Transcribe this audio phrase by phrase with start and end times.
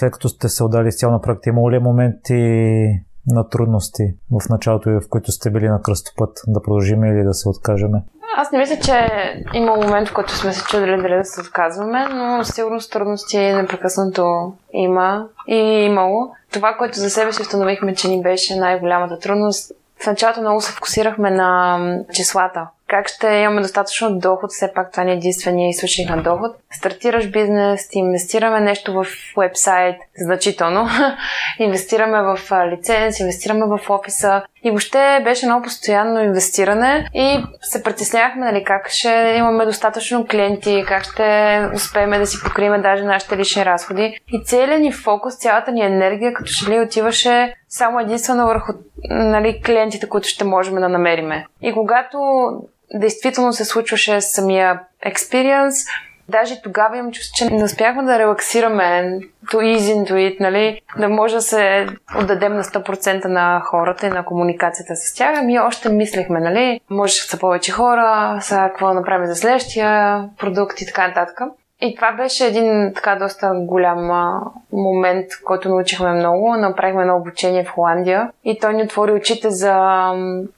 [0.00, 2.34] след като сте се отдали цяло на проекта, имало ли е моменти
[3.26, 7.48] на трудности в началото, в които сте били на кръстопът, да продължим или да се
[7.48, 8.02] откажеме?
[8.36, 9.06] Аз не мисля, че
[9.54, 14.52] има момент, в който сме се чудили дали да се отказваме, но сигурно трудности непрекъснато
[14.72, 15.56] има и
[15.90, 16.30] имало.
[16.52, 19.72] Това, което за себе си установихме, че ни беше най-голямата трудност,
[20.02, 21.78] в началото много се фокусирахме на
[22.12, 26.56] числата как ще имаме достатъчно доход, все пак това не е единствения източник на доход.
[26.72, 30.88] Стартираш бизнес, ти инвестираме нещо в вебсайт, значително,
[31.58, 32.38] инвестираме в
[32.72, 38.88] лиценз, инвестираме в офиса и въобще беше много постоянно инвестиране и се притеснявахме нали, как
[38.90, 44.18] ще имаме достатъчно клиенти, как ще успеем да си покрием даже нашите лични разходи.
[44.32, 48.72] И целият ни фокус, цялата ни енергия, като че ли отиваше само единствено върху
[49.10, 51.46] нали, клиентите, които ще можем да намериме.
[51.62, 52.18] И когато
[52.94, 55.74] действително се случваше самия експириенс.
[56.30, 60.80] Даже тогава имам чувство, че не успяхме да релаксираме to ease into it, нали?
[60.98, 61.86] да може да се
[62.18, 65.38] отдадем на 100% на хората и на комуникацията с тях.
[65.38, 66.80] Ами още мислехме, нали?
[66.90, 71.40] Може да са повече хора, сега какво направим за следващия продукт и така нататък.
[71.80, 74.10] И това беше един така доста голям
[74.72, 76.54] момент, който научихме много.
[76.56, 79.74] Направихме едно обучение в Холандия и той ни отвори очите за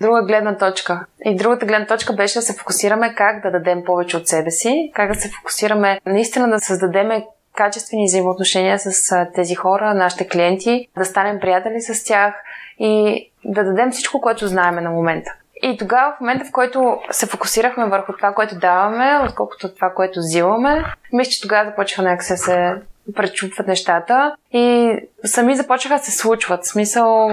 [0.00, 1.06] друга гледна точка.
[1.24, 4.92] И другата гледна точка беше да се фокусираме как да дадем повече от себе си,
[4.94, 7.10] как да се фокусираме наистина да създадем
[7.54, 12.34] качествени взаимоотношения с тези хора, нашите клиенти, да станем приятели с тях
[12.78, 15.34] и да дадем всичко, което знаеме на момента.
[15.62, 20.18] И тогава, в момента, в който се фокусирахме върху това, което даваме, отколкото това, което
[20.18, 22.74] взимаме, мисля, че тогава започнаха някак се, се
[23.16, 26.64] пречупват нещата и сами започнаха да се случват.
[26.64, 27.30] В смисъл,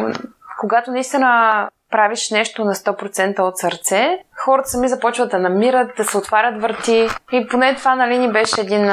[0.60, 6.18] когато наистина правиш нещо на 100% от сърце, хората сами започват да намират, да се
[6.18, 8.86] отварят върти и поне това нали, ни беше един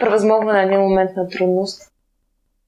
[0.00, 1.92] превъзмогване един момент на трудност.